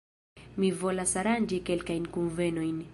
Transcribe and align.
Mi 0.63 0.71
volas 0.79 1.13
aranĝi 1.23 1.63
kelkajn 1.71 2.13
kunvenojn. 2.17 2.83